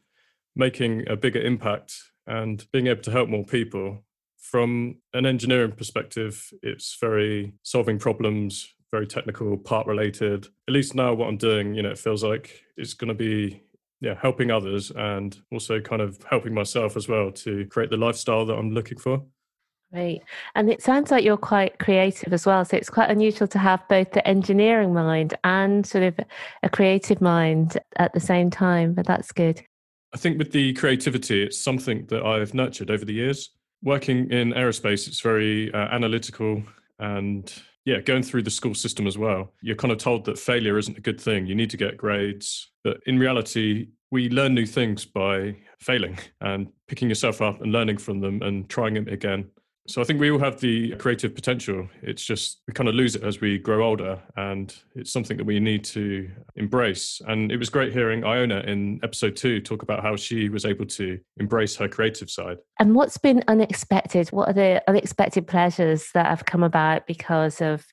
making 0.55 1.09
a 1.09 1.17
bigger 1.17 1.41
impact 1.41 1.95
and 2.27 2.67
being 2.73 2.87
able 2.87 3.03
to 3.03 3.11
help 3.11 3.29
more 3.29 3.45
people. 3.45 4.05
From 4.51 4.97
an 5.13 5.27
engineering 5.27 5.73
perspective, 5.73 6.51
it's 6.63 6.97
very 7.01 7.55
solving 7.63 7.99
problems, 7.99 8.75
very 8.91 9.07
technical, 9.07 9.57
part 9.57 9.87
related. 9.87 10.47
At 10.69 10.75
least 10.75 10.95
now, 10.95 11.15
what 11.15 11.29
I'm 11.29 11.37
doing, 11.37 11.75
you 11.75 11.83
know, 11.83 11.91
it 11.91 11.99
feels 11.99 12.23
like 12.23 12.63
it's 12.77 12.95
going 12.95 13.09
to 13.09 13.15
be 13.15 13.63
yeah 14.01 14.15
helping 14.21 14.51
others 14.51 14.93
and 14.95 15.39
also 15.51 15.81
kind 15.81 16.03
of 16.03 16.23
helping 16.29 16.53
myself 16.53 16.97
as 16.97 17.09
well 17.09 17.33
to 17.33 17.67
create 17.67 17.89
the 17.89 17.97
lifestyle 17.97 18.45
that 18.45 18.55
i'm 18.55 18.71
looking 18.71 18.99
for 18.99 19.23
Great. 19.93 20.23
And 20.57 20.69
it 20.69 20.83
sounds 20.83 21.13
like 21.13 21.25
you're 21.25 21.37
quite 21.37 21.79
creative 21.79 22.33
as 22.33 22.45
well. 22.45 22.65
So 22.65 22.77
it's 22.77 22.91
quite 22.91 23.09
unusual 23.09 23.47
to 23.49 23.59
have 23.59 23.87
both 23.89 24.11
the 24.11 24.27
engineering 24.27 24.93
mind 24.93 25.35
and 25.45 25.87
sort 25.87 26.03
of 26.03 26.19
a 26.65 26.69
creative 26.69 27.21
mind 27.21 27.79
at 27.97 28.13
the 28.13 28.21
same 28.21 28.51
time, 28.51 28.95
but 28.95 29.07
that's 29.07 29.31
good. 29.31 29.63
I 30.13 30.19
think 30.19 30.39
with 30.39 30.51
the 30.51 30.73
creativity, 30.73 31.45
it's 31.45 31.63
something 31.63 32.05
that 32.07 32.25
I've 32.25 32.53
nurtured 32.53 32.91
over 32.91 33.05
the 33.05 33.13
years. 33.13 33.51
Working 33.87 34.33
in 34.33 34.53
aerospace, 34.53 35.07
it's 35.07 35.21
very 35.21 35.73
uh, 35.73 35.79
analytical 35.79 36.61
and 36.99 37.53
yeah, 37.85 38.01
going 38.01 38.25
through 38.25 38.43
the 38.43 38.51
school 38.51 38.75
system 38.75 39.07
as 39.07 39.17
well, 39.17 39.53
you're 39.63 39.77
kind 39.77 39.93
of 39.93 39.99
told 39.99 40.25
that 40.25 40.41
failure 40.41 40.77
isn't 40.77 40.99
a 40.99 41.01
good 41.01 41.21
thing. 41.21 41.47
You 41.47 41.55
need 41.55 41.71
to 41.71 41.77
get 41.77 41.97
grades. 41.97 42.73
But 42.83 42.99
in 43.07 43.17
reality, 43.17 43.87
we 44.11 44.29
learn 44.29 44.55
new 44.55 44.67
things 44.67 45.05
by 45.05 45.55
failing 45.79 46.19
and 46.41 46.67
picking 46.89 47.09
yourself 47.09 47.41
up 47.41 47.61
and 47.61 47.71
learning 47.71 47.99
from 47.99 48.19
them 48.19 48.43
and 48.43 48.69
trying 48.69 48.97
it 48.97 49.07
again. 49.07 49.51
So 49.89 50.01
I 50.01 50.05
think 50.05 50.21
we 50.21 50.31
all 50.31 50.39
have 50.39 50.61
the 50.61 50.97
creative 50.97 51.35
potential. 51.35 51.89
It's 52.03 52.25
just 52.25 52.63
we 52.67 52.75
kind 52.75 52.89
of 52.89 52.95
lose 52.95 53.15
it 53.15 53.23
as 53.23 53.41
we 53.41 53.59
grow 53.59 53.87
older, 53.87 54.21
and 54.37 54.75
it's 54.95 55.13
something 55.13 55.37
that 55.37 55.45
we 55.45 55.61
need 55.61 55.85
to 55.87 56.29
embrace. 56.57 57.21
And 57.27 57.53
it 57.53 57.57
was 57.57 57.71
great 57.71 57.93
hearing 57.93 58.25
Iona 58.25 58.61
in 58.61 59.01
episode 59.03 59.37
two 59.37 59.61
talk 59.61 59.83
about 59.83 60.03
how 60.03 60.17
she 60.17 60.49
was 60.49 60.65
able 60.65 60.87
to 60.87 61.19
embrace 61.39 61.77
her 61.77 61.89
creative 61.89 62.31
side. 62.31 62.59
And 62.79 62.95
what's 62.95 63.19
been 63.19 63.45
unexpected? 63.49 64.29
What 64.29 64.49
are 64.49 64.55
the 64.55 64.83
unexpected 64.89 65.47
pleasures 65.47 66.11
that 66.15 66.27
have 66.27 66.45
come 66.45 66.63
about 66.63 67.07
because 67.07 67.61
of 67.61 67.87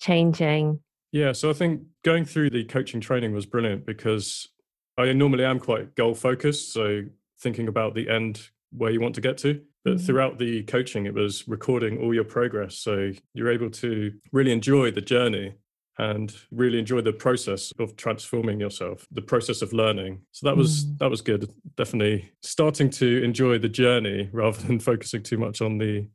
changing? 0.00 0.80
Yeah, 1.12 1.32
so 1.32 1.50
I 1.50 1.54
think 1.54 1.82
going 2.04 2.24
through 2.24 2.50
the 2.50 2.64
coaching 2.64 3.00
training 3.00 3.32
was 3.32 3.46
brilliant 3.46 3.84
because 3.84 4.48
I 4.96 5.12
normally 5.12 5.44
am 5.44 5.58
quite 5.58 5.96
goal 5.96 6.14
focused. 6.14 6.72
So 6.72 7.02
thinking 7.40 7.66
about 7.66 7.94
the 7.94 8.08
end 8.08 8.48
where 8.70 8.92
you 8.92 9.00
want 9.00 9.16
to 9.16 9.20
get 9.20 9.36
to 9.38 9.60
but 9.84 9.94
mm-hmm. 9.94 10.06
throughout 10.06 10.38
the 10.38 10.62
coaching 10.64 11.06
it 11.06 11.14
was 11.14 11.46
recording 11.48 11.98
all 11.98 12.14
your 12.14 12.24
progress 12.24 12.76
so 12.76 13.12
you're 13.34 13.50
able 13.50 13.70
to 13.70 14.12
really 14.32 14.52
enjoy 14.52 14.90
the 14.90 15.00
journey 15.00 15.54
and 15.98 16.34
really 16.50 16.78
enjoy 16.78 17.00
the 17.00 17.12
process 17.12 17.72
of 17.78 17.96
transforming 17.96 18.60
yourself 18.60 19.06
the 19.12 19.22
process 19.22 19.62
of 19.62 19.72
learning 19.72 20.20
so 20.32 20.48
that 20.48 20.56
was 20.56 20.84
mm. 20.84 20.98
that 20.98 21.10
was 21.10 21.20
good 21.20 21.50
definitely 21.76 22.30
starting 22.42 22.88
to 22.88 23.22
enjoy 23.22 23.58
the 23.58 23.68
journey 23.68 24.28
rather 24.32 24.60
than 24.66 24.80
focusing 24.80 25.22
too 25.22 25.38
much 25.38 25.60
on 25.60 25.78
the 25.78 26.06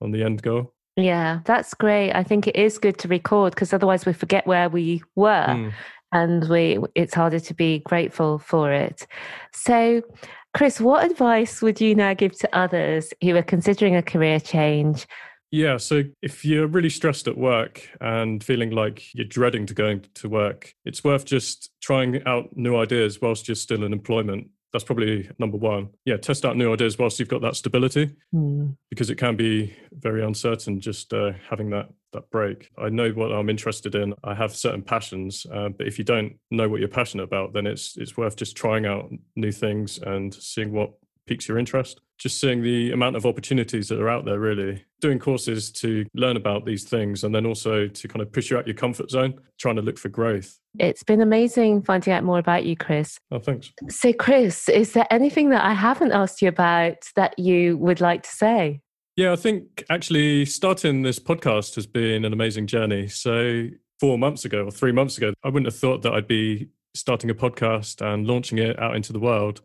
on 0.00 0.10
the 0.10 0.22
end 0.22 0.42
goal 0.42 0.74
yeah 0.96 1.40
that's 1.44 1.74
great 1.74 2.12
i 2.12 2.22
think 2.22 2.46
it 2.46 2.56
is 2.56 2.78
good 2.78 2.98
to 2.98 3.06
record 3.06 3.54
because 3.54 3.72
otherwise 3.72 4.06
we 4.06 4.12
forget 4.12 4.46
where 4.46 4.68
we 4.68 5.02
were 5.14 5.46
mm. 5.46 5.72
And 6.12 6.48
we 6.48 6.78
it's 6.94 7.14
harder 7.14 7.40
to 7.40 7.54
be 7.54 7.80
grateful 7.80 8.38
for 8.38 8.72
it 8.72 9.06
so 9.52 10.02
Chris, 10.54 10.80
what 10.80 11.08
advice 11.08 11.62
would 11.62 11.80
you 11.80 11.94
now 11.94 12.14
give 12.14 12.36
to 12.38 12.56
others 12.56 13.12
who 13.22 13.36
are 13.36 13.42
considering 13.42 13.94
a 13.94 14.02
career 14.02 14.40
change? 14.40 15.06
Yeah, 15.50 15.76
so 15.76 16.02
if 16.20 16.44
you're 16.44 16.66
really 16.66 16.90
stressed 16.90 17.28
at 17.28 17.38
work 17.38 17.88
and 18.00 18.42
feeling 18.42 18.70
like 18.70 19.14
you're 19.14 19.26
dreading 19.26 19.66
to 19.66 19.74
going 19.74 20.04
to 20.14 20.28
work, 20.28 20.74
it's 20.84 21.04
worth 21.04 21.24
just 21.24 21.70
trying 21.80 22.22
out 22.26 22.56
new 22.56 22.76
ideas 22.76 23.20
whilst 23.20 23.48
you're 23.48 23.54
still 23.54 23.84
in 23.84 23.92
employment 23.92 24.48
that's 24.72 24.84
probably 24.84 25.28
number 25.38 25.56
one. 25.56 25.88
Yeah, 26.04 26.18
test 26.18 26.44
out 26.44 26.56
new 26.56 26.72
ideas 26.72 26.98
whilst 26.98 27.18
you've 27.18 27.28
got 27.28 27.40
that 27.42 27.56
stability, 27.56 28.14
mm. 28.34 28.76
because 28.90 29.10
it 29.10 29.16
can 29.16 29.36
be 29.36 29.74
very 29.92 30.22
uncertain 30.22 30.80
just 30.80 31.12
uh, 31.14 31.32
having 31.48 31.70
that 31.70 31.88
that 32.12 32.30
break. 32.30 32.70
I 32.78 32.88
know 32.88 33.10
what 33.10 33.32
I'm 33.32 33.50
interested 33.50 33.94
in. 33.94 34.14
I 34.24 34.34
have 34.34 34.54
certain 34.54 34.82
passions, 34.82 35.46
uh, 35.52 35.68
but 35.70 35.86
if 35.86 35.98
you 35.98 36.04
don't 36.04 36.36
know 36.50 36.68
what 36.68 36.80
you're 36.80 36.88
passionate 36.88 37.24
about, 37.24 37.52
then 37.52 37.66
it's 37.66 37.96
it's 37.96 38.16
worth 38.16 38.36
just 38.36 38.56
trying 38.56 38.86
out 38.86 39.10
new 39.36 39.52
things 39.52 39.98
and 39.98 40.32
seeing 40.34 40.72
what 40.72 40.92
piques 41.28 41.46
your 41.46 41.58
interest. 41.58 42.00
Just 42.18 42.40
seeing 42.40 42.62
the 42.62 42.90
amount 42.90 43.14
of 43.14 43.26
opportunities 43.26 43.88
that 43.88 44.00
are 44.00 44.08
out 44.08 44.24
there, 44.24 44.40
really. 44.40 44.84
Doing 45.00 45.20
courses 45.20 45.70
to 45.72 46.04
learn 46.14 46.36
about 46.36 46.64
these 46.64 46.82
things 46.82 47.22
and 47.22 47.32
then 47.32 47.46
also 47.46 47.86
to 47.86 48.08
kind 48.08 48.22
of 48.22 48.32
push 48.32 48.50
you 48.50 48.58
out 48.58 48.66
your 48.66 48.74
comfort 48.74 49.08
zone, 49.08 49.34
trying 49.56 49.76
to 49.76 49.82
look 49.82 49.98
for 49.98 50.08
growth. 50.08 50.58
It's 50.80 51.04
been 51.04 51.20
amazing 51.20 51.82
finding 51.82 52.12
out 52.12 52.24
more 52.24 52.40
about 52.40 52.64
you, 52.64 52.76
Chris. 52.76 53.18
Oh, 53.30 53.38
thanks. 53.38 53.70
So, 53.88 54.12
Chris, 54.12 54.68
is 54.68 54.94
there 54.94 55.06
anything 55.10 55.50
that 55.50 55.64
I 55.64 55.74
haven't 55.74 56.10
asked 56.10 56.42
you 56.42 56.48
about 56.48 57.04
that 57.14 57.38
you 57.38 57.76
would 57.76 58.00
like 58.00 58.24
to 58.24 58.30
say? 58.30 58.80
Yeah, 59.18 59.32
I 59.32 59.36
think 59.36 59.82
actually 59.90 60.44
starting 60.44 61.02
this 61.02 61.18
podcast 61.18 61.74
has 61.74 61.88
been 61.88 62.24
an 62.24 62.32
amazing 62.32 62.68
journey. 62.68 63.08
So, 63.08 63.66
four 63.98 64.16
months 64.16 64.44
ago 64.44 64.66
or 64.66 64.70
three 64.70 64.92
months 64.92 65.18
ago, 65.18 65.32
I 65.42 65.48
wouldn't 65.48 65.66
have 65.66 65.74
thought 65.74 66.02
that 66.02 66.12
I'd 66.12 66.28
be 66.28 66.68
starting 66.94 67.28
a 67.28 67.34
podcast 67.34 68.00
and 68.00 68.28
launching 68.28 68.58
it 68.58 68.78
out 68.78 68.94
into 68.94 69.12
the 69.12 69.18
world 69.18 69.60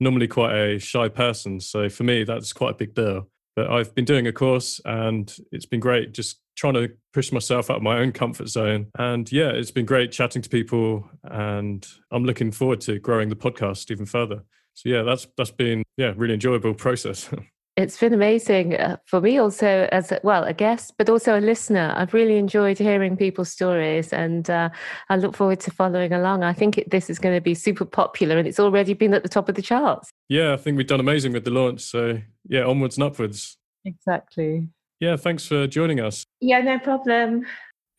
normally 0.00 0.26
quite 0.26 0.56
a 0.56 0.80
shy 0.80 1.08
person. 1.08 1.60
So 1.60 1.88
for 1.88 2.02
me, 2.02 2.24
that's 2.24 2.52
quite 2.52 2.70
a 2.72 2.78
big 2.78 2.94
deal. 2.94 3.28
But 3.54 3.70
I've 3.70 3.94
been 3.94 4.04
doing 4.04 4.26
a 4.26 4.32
course 4.32 4.80
and 4.84 5.32
it's 5.52 5.66
been 5.66 5.78
great 5.78 6.12
just 6.12 6.40
trying 6.56 6.74
to 6.74 6.88
push 7.14 7.30
myself 7.30 7.70
out 7.70 7.76
of 7.76 7.84
my 7.84 7.98
own 7.98 8.10
comfort 8.10 8.48
zone. 8.48 8.88
And 8.98 9.30
yeah, 9.30 9.50
it's 9.50 9.70
been 9.70 9.86
great 9.86 10.10
chatting 10.10 10.42
to 10.42 10.48
people 10.48 11.08
and 11.22 11.86
I'm 12.10 12.24
looking 12.24 12.50
forward 12.50 12.80
to 12.82 12.98
growing 12.98 13.28
the 13.28 13.36
podcast 13.36 13.92
even 13.92 14.04
further. 14.04 14.42
So 14.74 14.88
yeah, 14.88 15.02
that's 15.02 15.28
that's 15.36 15.52
been 15.52 15.84
yeah, 15.96 16.12
really 16.16 16.34
enjoyable 16.34 16.74
process. 16.74 17.30
It's 17.76 17.98
been 17.98 18.14
amazing 18.14 18.74
uh, 18.74 18.96
for 19.04 19.20
me 19.20 19.36
also 19.36 19.86
as 19.92 20.10
a, 20.10 20.18
well 20.22 20.44
a 20.44 20.54
guest, 20.54 20.94
but 20.96 21.10
also 21.10 21.38
a 21.38 21.40
listener. 21.40 21.92
I've 21.94 22.14
really 22.14 22.38
enjoyed 22.38 22.78
hearing 22.78 23.18
people's 23.18 23.50
stories, 23.50 24.14
and 24.14 24.48
uh, 24.48 24.70
I 25.10 25.16
look 25.16 25.36
forward 25.36 25.60
to 25.60 25.70
following 25.70 26.14
along. 26.14 26.42
I 26.42 26.54
think 26.54 26.78
it, 26.78 26.90
this 26.90 27.10
is 27.10 27.18
going 27.18 27.34
to 27.34 27.40
be 27.42 27.54
super 27.54 27.84
popular, 27.84 28.38
and 28.38 28.48
it's 28.48 28.58
already 28.58 28.94
been 28.94 29.12
at 29.12 29.22
the 29.22 29.28
top 29.28 29.50
of 29.50 29.56
the 29.56 29.62
charts. 29.62 30.08
Yeah, 30.30 30.54
I 30.54 30.56
think 30.56 30.78
we've 30.78 30.86
done 30.86 31.00
amazing 31.00 31.32
with 31.32 31.44
the 31.44 31.50
launch. 31.50 31.82
So 31.82 32.22
yeah, 32.48 32.64
onwards 32.64 32.96
and 32.96 33.04
upwards. 33.04 33.58
Exactly. 33.84 34.68
Yeah, 34.98 35.16
thanks 35.16 35.46
for 35.46 35.66
joining 35.66 36.00
us. 36.00 36.24
Yeah, 36.40 36.60
no 36.60 36.78
problem. 36.78 37.44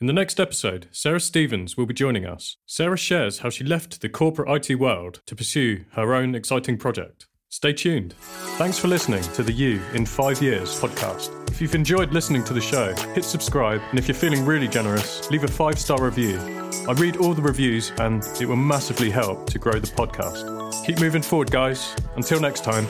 In 0.02 0.08
the 0.08 0.14
next 0.14 0.40
episode, 0.40 0.88
Sarah 0.92 1.20
Stevens 1.20 1.78
will 1.78 1.86
be 1.86 1.94
joining 1.94 2.26
us. 2.26 2.58
Sarah 2.66 2.98
shares 2.98 3.40
how 3.40 3.52
she 3.52 3.64
left 3.64 4.02
the 4.02 4.10
corporate 4.10 4.70
IT 4.70 4.76
world 4.80 5.22
to 5.28 5.36
pursue 5.36 5.86
her 5.92 6.16
own 6.16 6.34
exciting 6.34 6.78
project. 6.78 7.28
Stay 7.50 7.72
tuned. 7.72 8.14
Thanks 8.58 8.78
for 8.78 8.88
listening 8.90 9.24
to 9.34 9.42
the 9.42 9.54
You 9.54 9.82
in 9.94 10.06
Five 10.06 10.42
Years 10.42 10.80
podcast. 10.82 11.50
If 11.50 11.62
you've 11.62 11.76
enjoyed 11.76 12.12
listening 12.12 12.44
to 12.44 12.54
the 12.54 12.62
show, 12.62 12.94
hit 13.14 13.24
subscribe, 13.24 13.82
and 13.90 13.98
if 13.98 14.08
you're 14.08 14.16
feeling 14.16 14.46
really 14.46 14.68
generous, 14.68 15.30
leave 15.32 15.44
a 15.46 15.48
five 15.48 15.80
star 15.80 16.04
review. 16.04 16.38
I 16.88 16.94
read 16.94 17.18
all 17.18 17.34
the 17.34 17.42
reviews, 17.42 17.92
and 18.00 18.22
it 18.42 18.46
will 18.48 18.58
massively 18.58 19.10
help 19.10 19.50
to 19.50 19.60
grow 19.60 19.80
the 19.80 19.88
podcast. 19.88 20.86
Keep 20.86 21.00
moving 21.00 21.22
forward, 21.22 21.50
guys. 21.50 21.96
Until 22.16 22.40
next 22.42 22.64
time. 22.64 22.86